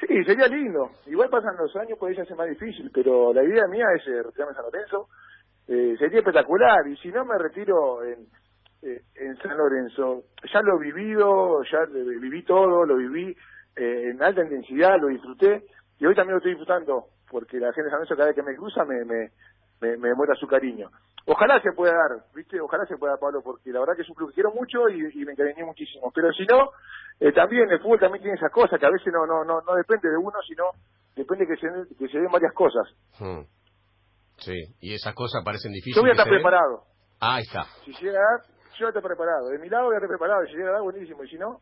[0.00, 0.90] Sí, sería lindo.
[1.06, 4.22] Igual pasan los años, pues ya hace más difícil, pero la idea mía es eh,
[4.22, 5.08] retirarme en San Lorenzo.
[5.68, 8.26] Eh, sería espectacular, y si no me retiro en,
[8.82, 13.36] eh, en San Lorenzo, ya lo he vivido, ya viví todo, lo viví
[13.76, 15.64] eh, en alta intensidad, lo disfruté,
[15.98, 18.42] y hoy también lo estoy disfrutando, porque la gente de San Lorenzo cada vez que
[18.42, 19.30] me cruza me, me,
[19.80, 20.90] me, me muestra su cariño.
[21.24, 22.60] Ojalá se pueda dar, ¿viste?
[22.60, 25.22] Ojalá se pueda, Pablo, porque la verdad que es un club que quiero mucho y,
[25.22, 26.10] y me encariñé muchísimo.
[26.12, 26.70] Pero si no,
[27.20, 29.74] eh, también el fútbol también tiene esas cosas que a veces no no no, no
[29.76, 30.64] depende de uno, sino
[31.14, 32.88] depende que se, que se den varias cosas.
[33.20, 33.46] Hmm.
[34.38, 35.94] Sí, y esas cosas parecen difíciles.
[35.94, 36.82] Yo voy a estar preparado.
[37.20, 37.66] Ah, ahí está.
[37.84, 38.40] Si llega a dar,
[38.74, 39.48] yo voy a estar preparado.
[39.50, 40.44] De mi lado voy a estar preparado.
[40.46, 41.22] Si llega a dar, buenísimo.
[41.22, 41.60] Y si no,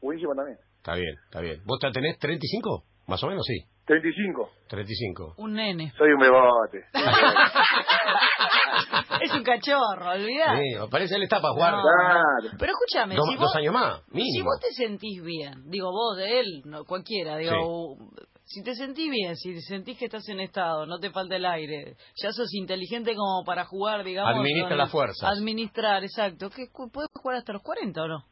[0.00, 0.58] buenísimo también.
[0.82, 1.62] Está bien, está bien.
[1.64, 2.82] ¿Vos te tenés 35?
[3.06, 3.54] Más o menos, sí.
[3.86, 4.50] 35.
[4.68, 5.34] 35.
[5.38, 5.92] Un nene.
[5.96, 6.84] Soy un bebote.
[9.22, 10.56] Es un cachorro, olvidá.
[10.58, 11.82] Sí, parece él está para jugar No.
[11.82, 12.56] Claro.
[12.58, 14.44] Pero escúchame, dos, si dos vos, años más, si mínimo.
[14.46, 17.96] vos te sentís bien, digo vos de él, no, cualquiera, digo,
[18.44, 21.44] si te sentís bien, si te sentís que estás en estado, no te falta el
[21.46, 24.34] aire, ya sos inteligente como para jugar, digamos.
[24.34, 25.30] Administra las fuerzas.
[25.30, 26.50] Administrar, exacto.
[26.50, 28.24] ¿Qué, cu- ¿Puedes jugar hasta los 40 o no?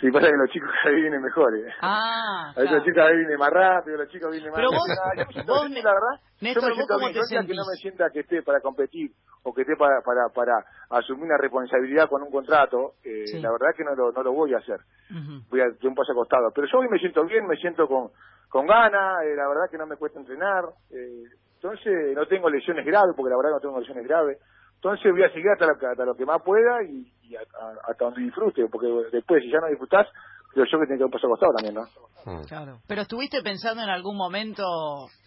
[0.00, 1.72] Sí, pasa que los chicos cada vez vienen mejores.
[1.80, 2.76] Ah, A veces claro.
[2.76, 5.32] los chicos cada vez vienen más rápido, los chicos vienen más Pero vos- yo me
[5.32, 6.16] siento vos, la verdad.
[6.40, 6.98] Néstor, yo me ¿vos siento
[7.30, 7.42] bien.
[7.42, 9.10] No que no me sienta que esté para competir
[9.42, 10.52] o que esté para para para
[10.90, 12.94] asumir una responsabilidad con un contrato.
[13.04, 13.40] eh, Sí.
[13.40, 14.80] La verdad que no lo, no lo voy a hacer.
[15.10, 15.48] Ujú.
[15.48, 16.50] Voy a dar un paso acostado.
[16.54, 18.10] Pero yo hoy me siento bien, me siento con,
[18.50, 19.22] con ganas.
[19.24, 20.64] eh, la verdad que no me cuesta entrenar.
[20.90, 21.24] eh,
[21.56, 24.38] entonces no tengo lesiones graves, porque la verdad no tengo lesiones graves.
[24.76, 27.40] Entonces voy a seguir hasta lo, que- hasta lo que más pueda y, y a-
[27.40, 30.06] a- hasta donde disfrute, porque después si ya no disfrutás,
[30.52, 31.82] creo yo que tiene que paso acostado también, ¿no?
[32.24, 32.44] Hmm.
[32.46, 32.78] Claro.
[32.88, 34.64] Pero estuviste pensando en algún momento,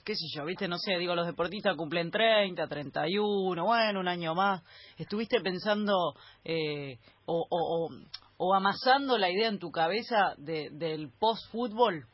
[0.06, 4.34] qué sé yo, viste, no sé, digo, los deportistas cumplen 30, 31, bueno, un año
[4.36, 4.62] más.
[4.98, 7.90] ¿Estuviste pensando eh, o, o, o,
[8.38, 12.06] o amasando la idea en tu cabeza de, del post-fútbol?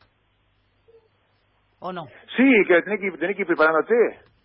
[1.80, 2.06] ¿O no?
[2.36, 3.94] Sí, que tenés que, tenés que ir preparándote.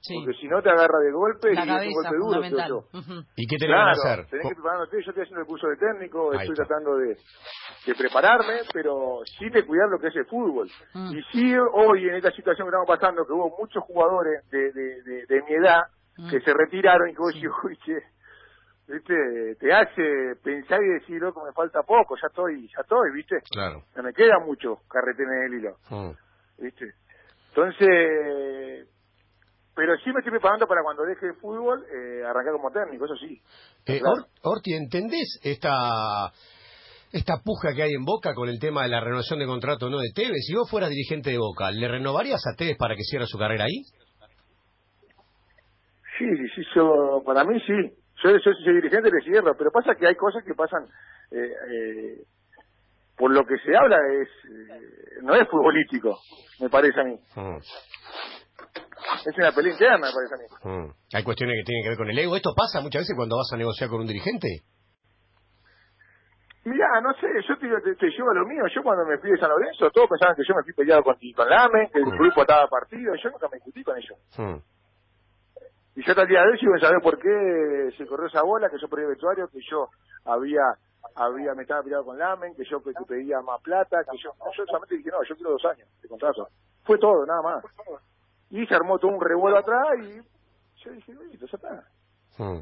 [0.01, 0.15] Sí.
[0.25, 2.67] Porque si no te agarra de golpe La y es un cabeza, golpe duro, creo
[2.67, 3.23] yo.
[3.35, 4.25] ¿Y qué tenés Claro, que hacer?
[4.31, 4.91] tenés que preparándote.
[5.03, 6.65] Yo estoy haciendo el curso de técnico, Ahí estoy está.
[6.65, 7.17] tratando de,
[7.85, 10.67] de prepararme, pero sí de cuidar lo que es el fútbol.
[10.95, 11.11] Mm.
[11.15, 15.01] Y sí, hoy en esta situación que estamos pasando, que hubo muchos jugadores de, de,
[15.03, 15.81] de, de mi edad
[16.17, 16.29] Mm.
[16.29, 17.39] que se retiraron y que vos Sí.
[17.41, 17.97] decís, uy, che,
[18.87, 19.55] ¿viste?
[19.59, 23.37] te hace pensar y decir, loco, me falta poco, ya estoy, ya estoy, ¿viste?
[23.49, 23.83] Claro.
[23.95, 25.77] No me queda mucho carretera en el hilo.
[25.89, 26.11] Hmm.
[26.57, 26.85] ¿viste?
[27.49, 28.87] Entonces,
[29.81, 33.15] pero sí me estoy preparando para cuando deje el fútbol, eh, arrancar como técnico, eso
[33.15, 33.41] sí.
[33.87, 34.27] Eh, Claro.
[34.43, 36.31] Orti, ¿entendés esta
[37.11, 39.97] esta puja que hay en Boca con el tema de la renovación de contrato no
[39.97, 40.45] de Tevez?
[40.45, 43.63] Si vos fueras dirigente de Boca, ¿le renovarías a Tevez para que cierre su carrera
[43.63, 43.81] ahí?
[46.19, 47.73] Sí, sí, sí, yo, para mí sí.
[48.23, 50.83] Yo, yo soy dirigente le cierro, pero pasa que hay cosas que pasan,
[51.31, 52.17] eh, eh,
[53.17, 56.19] por lo que se habla es, eh, no es futbolístico,
[56.59, 57.15] me parece a mí.
[57.35, 57.57] Mm,
[59.25, 60.77] Es una pelea interna, me parece a mí.
[60.87, 60.91] mm.
[61.15, 62.35] Hay cuestiones que tienen que ver con el ego.
[62.35, 64.61] ¿Esto pasa muchas veces cuando vas a negociar con un dirigente?
[66.63, 68.61] Mirá, no sé, yo te, te, te llevo a lo mío.
[68.73, 71.15] Yo cuando me fui de San Lorenzo, todos pensaban que yo me fui peleado con,
[71.35, 72.17] con Lame, que el Mm.
[72.17, 73.15] grupo estaba partido.
[73.15, 74.17] Yo nunca me discutí con ellos.
[74.37, 74.61] Mm,
[75.95, 78.69] Y yo hasta el día de hoy sigo saber por qué se corrió esa bola,
[78.69, 79.89] que yo perdí el vestuario, que yo
[80.25, 80.61] había
[81.15, 84.45] había me estaba peleado con Lamen, que yo que pedía más plata, que yo, no,
[84.55, 86.47] yo solamente dije, no, yo quiero dos años de contrato.
[86.85, 87.63] Fue todo, nada más.
[88.51, 90.15] Y se armó todo un revuelo atrás y
[90.83, 92.43] yo dije, listo, ya está.
[92.43, 92.61] mm.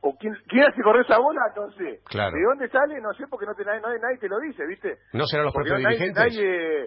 [0.00, 2.00] O quién, quién hace correr esa bola, no sé.
[2.04, 2.36] Claro.
[2.36, 3.00] ¿De dónde sale?
[3.00, 4.98] No sé, porque no te, nadie, nadie, te lo dice, ¿viste?
[5.12, 6.36] ¿No serán los Porque propios nadie, dirigentes?
[6.38, 6.84] nadie,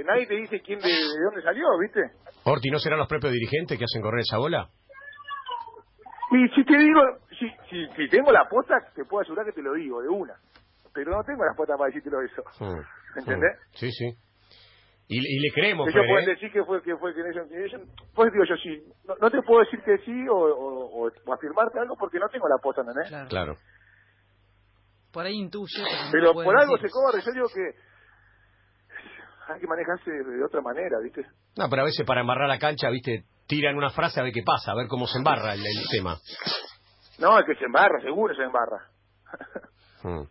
[0.00, 2.00] eh, nadie te dice quién de, de dónde salió, ¿viste?
[2.44, 4.68] Orti, ¿no serán los propios dirigentes que hacen correr esa bola?
[6.32, 7.00] Y si te digo,
[7.38, 10.34] si, si, si tengo la posta, te puedo asegurar que te lo digo, de una.
[10.92, 12.42] Pero no tengo la posta para decírtelo eso.
[12.58, 13.52] Mm, ¿Entendés?
[13.58, 13.76] mm.
[13.76, 14.14] Sí, sí.
[15.12, 16.32] Y, y le creemos, Ellos Fer, pueden ¿eh?
[16.34, 17.82] decir que fue que fue que ellos-
[18.14, 21.34] pues digo yo sí, no, no te puedo decir que sí o, o, o- o
[21.34, 23.08] afirmarte algo porque no tengo la posta, ¿entendés?
[23.08, 23.28] Claro.
[23.28, 23.54] Claro.
[25.12, 25.82] Por ahí intuye.
[26.12, 26.88] pero no por algo decir.
[26.88, 31.26] se corre, yo digo que hay que manejarse de otra manera, ¿viste?
[31.56, 34.42] No, pero a veces para embarrar la cancha, viste, tiran una frase a ver qué
[34.46, 36.18] pasa, a ver cómo se embarra el, el tema.
[37.18, 38.86] No, es que se embarra, seguro se embarra.
[40.04, 40.22] Mm.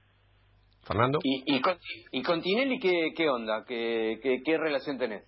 [0.89, 1.19] ¿Fernando?
[1.23, 1.75] ¿Y, y, con,
[2.11, 3.63] y con Tinelli qué, qué onda?
[3.65, 5.23] ¿Qué, qué, qué relación tenés?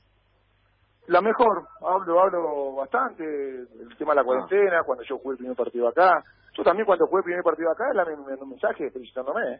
[1.07, 5.55] La mejor, hablo, hablo bastante, el tema de la cuarentena, cuando yo jugué el primer
[5.55, 6.23] partido acá.
[6.57, 9.41] Yo también cuando jugué el primer partido acá, la me mandó un mensaje felicitándome.
[9.55, 9.59] ¿eh?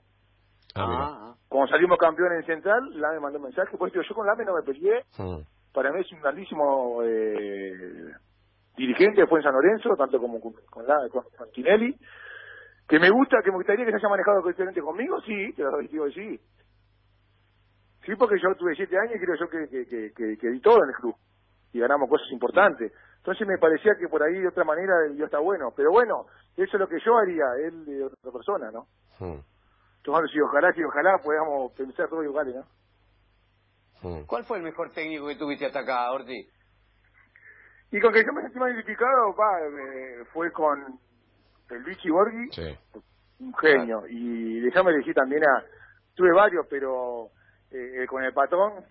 [0.75, 1.03] Ah, mira.
[1.03, 1.35] ah.
[1.47, 4.45] Cuando salimos campeón en Central, la me mandó un mensaje, pues digo, yo con Lame
[4.45, 5.41] no me peleé, Mm.
[5.73, 8.11] para mí es un grandísimo eh,
[8.77, 11.95] dirigente, fue en San Lorenzo, tanto como con, con, la- con- con Tinelli,
[12.91, 15.77] que me gusta, que me gustaría que se haya manejado diferente conmigo, sí, te lo
[15.77, 16.41] digo que sí.
[18.05, 20.59] Sí, porque yo tuve siete años y creo yo que, que, que, que- que di
[20.59, 21.15] todo en el club
[21.71, 22.91] y ganamos cosas importantes.
[23.19, 25.71] Entonces me parecía que por ahí de otra manera yo está bueno.
[25.73, 26.25] Pero bueno,
[26.57, 28.87] eso es lo que yo haría, él de otra persona, ¿no?
[29.19, 29.39] Mm.
[30.03, 32.65] Entonces, si ojalá, si ojalá podamos pensar todos iguales, ¿no?
[34.09, 34.25] Mm.
[34.25, 36.45] ¿Cuál fue el mejor técnico que tuviste hasta acá, Orti?
[37.91, 40.99] Y con que yo me sentí más identificado, pa, eh, fue con
[41.71, 42.77] el Vichy Borghi, Sí.
[43.39, 44.03] un genio.
[44.09, 45.63] Y déjame elegir también a,
[46.15, 47.29] tuve varios, pero
[47.71, 48.83] eh, con el patrón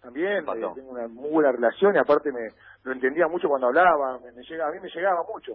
[0.00, 0.72] también, El Patón.
[0.72, 2.48] eh, tengo una muy buena relación y aparte me
[2.82, 5.52] lo entendía mucho cuando hablaba, me, me llega, a mí me llegaba mucho.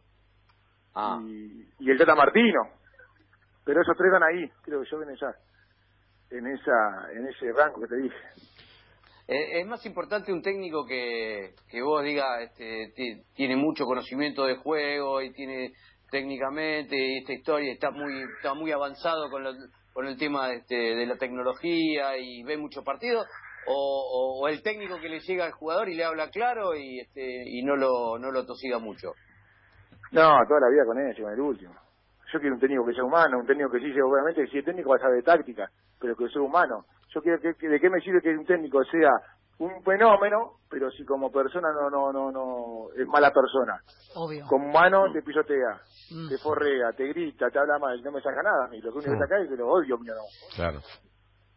[0.96, 2.62] Ah, Y, y el Tata Martino.
[3.66, 5.36] Pero esos tres están ahí, creo que yo en esa,
[6.30, 8.16] en esa, en ese rango que te dije.
[9.28, 14.46] Eh, es más importante un técnico que, que vos digas, este, ti- tiene mucho conocimiento
[14.46, 15.74] de juego y tiene
[16.10, 19.54] técnicamente esta historia está muy está muy avanzado con, lo-
[19.94, 23.28] con el tema este, de la tecnología y ve muchos partidos
[23.70, 27.62] o, el técnico que le llega al jugador y le habla claro y este y
[27.64, 29.12] no lo no lo tosiga mucho.
[30.12, 31.74] No, toda la vida con ese, con el último.
[32.32, 34.66] Yo quiero un técnico que sea humano, un técnico que sí sea, obviamente, si es
[34.66, 36.86] técnico va a saber táctica, pero que sea humano.
[37.14, 39.12] Yo quiero que, que- de qué me sirve que un técnico sea
[39.60, 43.82] un fenómeno, pero si como persona no, no, no, no, es mala persona.
[44.16, 44.46] Obvio.
[44.48, 46.30] Como humano te pisotea, Mm.
[46.30, 48.80] te forrea, te grita, te habla mal, no me saca nada a mí.
[48.82, 49.20] Lo que único que Mm.
[49.20, 50.22] saca es que lo odio mío, no.
[50.56, 50.80] Claro.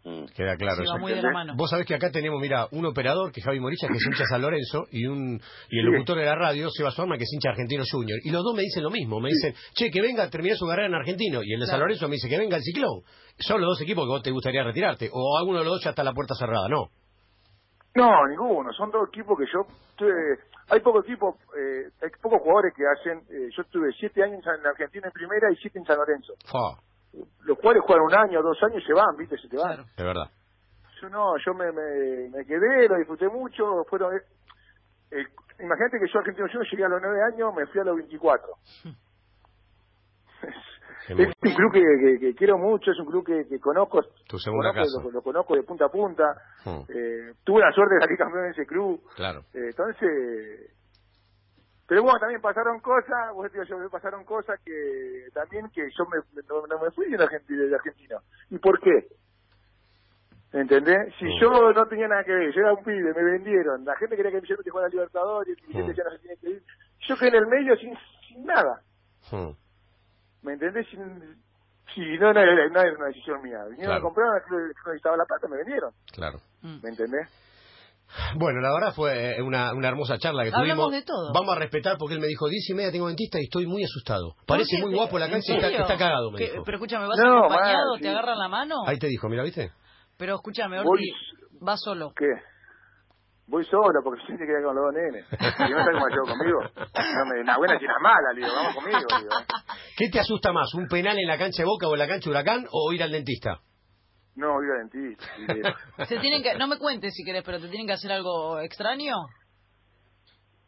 [0.03, 0.25] Mm.
[0.35, 0.93] Queda claro eso.
[0.95, 1.53] va muy de la mano.
[1.57, 4.25] Vos sabés que acá tenemos, mira, un operador que es Javi Moricha, que es hincha
[4.31, 5.93] San Lorenzo, y un y el Sí.
[5.93, 8.19] locutor de la radio, Seba Suarma, que es hincha Argentino Junior.
[8.25, 9.21] Y los dos me dicen lo mismo.
[9.21, 11.43] Me dicen, che, que venga, terminé su carrera en Argentino.
[11.45, 11.79] Y el de San.
[11.81, 13.03] Lorenzo me dice, que venga el Ciclón.
[13.39, 15.11] Son los dos equipos que vos te gustaría retirarte.
[15.13, 16.87] O alguno de los dos ya está la puerta cerrada, ¿no?
[17.95, 18.73] No, ninguno.
[18.73, 20.39] Son dos equipos que yo tuve.
[20.71, 23.19] Hay pocos equipos, eh, hay pocos jugadores que hacen.
[23.29, 26.35] eh, yo tuve siete años en Argentina en primera y siete en San Lorenzo.
[27.41, 29.37] Los jugadores juegan un año, dos años y se van, ¿viste?
[29.39, 29.85] Se te van.
[29.97, 30.31] De verdad.
[31.03, 33.85] Yo no, yo me, me, me quedé, lo disfruté mucho.
[33.89, 34.15] Fueron.
[34.17, 34.21] eh,
[35.11, 35.25] eh,
[35.59, 38.47] imagínate que yo Argentino yo llegué a los nueve años, me fui a los 24.
[41.19, 44.01] Es un club que, que- que quiero mucho, es un club que, que conozco.
[44.29, 45.05] Tu segunda conozco, casa.
[45.07, 46.25] Lo, lo conozco de punta a punta.
[46.65, 49.03] Mm, Eh, tuve la suerte de salir campeón en ese club.
[49.17, 49.41] claro.
[49.55, 50.75] Eh, entonces,
[51.87, 56.05] pero bueno, también pasaron cosas, vos decís, yo me pasaron cosas que también que yo
[56.07, 56.19] me,
[56.49, 58.17] no, no me fui de Argentina, de Argentina.
[58.51, 59.09] ¿Y por qué?
[60.53, 61.15] ¿Entendés?
[61.19, 61.41] Si Mm.
[61.41, 64.33] yo no tenía nada que ver, yo era un pibe, me vendieron, la gente quería
[64.33, 65.87] que yo no te jugara a Libertadores, y Mm.
[65.87, 66.63] decía no se tiene que ir.
[67.09, 67.95] Yo quedé en el medio sin,
[68.29, 68.83] sin nada,
[69.33, 69.51] Mm,
[70.43, 70.87] ¿me entendés?
[70.91, 71.01] Sin,
[71.95, 73.59] si no, no, era, no era una decisión mía.
[73.71, 73.99] Vinieron Claro.
[73.99, 76.39] a comprar, club necesitaba la plata, me vendieron, claro.
[76.63, 76.83] Mm.
[76.83, 77.29] ¿me entendés?
[78.35, 80.93] Bueno, la verdad fue una, una hermosa charla que Hablamos tuvimos.
[80.93, 81.33] de todo.
[81.33, 83.85] Vamos a respetar porque él me dijo, diez y media tengo dentista y estoy muy
[83.85, 84.35] asustado.
[84.47, 86.51] Parece muy guapo la ¿En cancha y está, está cagado, me ¿Qué?
[86.51, 86.65] dijo.
[86.65, 87.91] Pero escúchame, ¿vas No, acompañado?
[87.91, 88.03] mal, sí.
[88.03, 88.75] ¿Te agarran la mano?
[88.87, 89.71] Ahí te dijo, mira, ¿viste?
[90.17, 91.09] Pero escúchame, Orti,
[91.61, 92.13] vas solo.
[92.17, 92.27] ¿Qué?
[93.51, 95.27] Voy solo porque tiene que quedar con los dos nenes.
[95.29, 96.61] Si no está como yo conmigo.
[96.63, 99.31] No me, una buena china mala, le digo, vamos conmigo, digo.
[99.97, 102.27] ¿Qué te asusta más, un penal en la cancha de Boca o en la cancha
[102.27, 103.59] de Huracán o ir al dentista?
[104.37, 105.25] No, voy al dentista.
[105.37, 105.47] y
[106.09, 109.15] ¿Te tienen que, no me cuentes si querés, pero ¿te tienen que hacer algo extraño?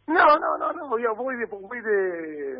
[0.09, 1.47] No, no, no, no, voy, a- voy de...
[1.47, 2.59] Voy de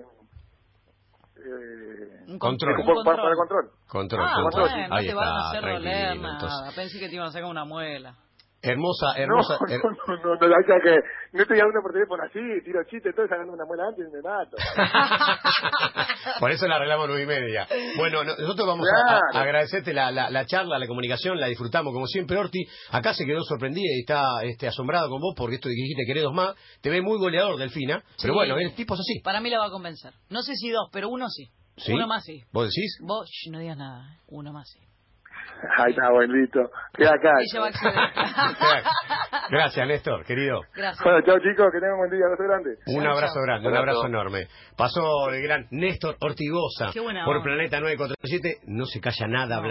[1.37, 2.79] eh, Un Control.
[2.79, 3.71] Un para, para el control.
[3.89, 4.25] Control.
[4.25, 4.69] Ah, control.
[4.71, 6.33] bueno, no te van a hacer tranquilo, doler nada.
[6.35, 6.75] entonces.
[6.77, 8.15] Pensé que te iban a sacar una muela.
[8.63, 9.55] Hermosa, No, hermosa.
[9.61, 10.97] no, her- no, no, no, o sea que
[11.33, 14.23] no estoy hablando por teléfono así, tiro chistes, todo sacando una muela antes y me
[14.23, 14.57] mato.
[16.41, 17.67] Por eso la arreglamos nueve y media.
[17.97, 19.45] Bueno, no- nosotros vamos a- a, Claro.
[19.47, 22.65] agradecerte la, la, la charla, la comunicación, la disfrutamos como siempre, Orti.
[22.91, 26.05] Acá se quedó sorprendida y está este, asombrado con vos porque esto de que dijiste
[26.07, 26.55] querés dos más.
[26.81, 28.03] Te ve muy goleador, Delfina.
[28.21, 28.37] Pero Sí.
[28.39, 29.21] bueno, el tipo es así.
[29.21, 30.13] Para mí la va a convencer.
[30.31, 31.47] No sé si dos, pero uno sí.
[31.79, 31.93] ¿Sí?
[31.93, 32.43] Uno más sí.
[32.53, 32.99] ¿Vos decís?
[33.03, 34.19] Vos, no digas nada.
[34.29, 34.79] Uno más sí.
[35.79, 36.61] Ahí está, buen listo.
[36.95, 37.33] Queda acá.
[39.51, 40.61] Gracias, Néstor, querido.
[40.75, 41.03] Gracias.
[41.05, 42.71] Bueno, chao chicos, que tengan un buen día, abrazo grande.
[42.87, 44.07] Un abrazo grande, un Abrazo.
[44.07, 44.47] enorme.
[44.77, 47.43] Pasó el gran Néstor Ortigosa Qué buena por.
[47.43, 48.61] Planeta 947.
[48.67, 49.63] No se calla nada, No.